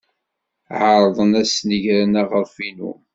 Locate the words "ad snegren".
1.41-2.13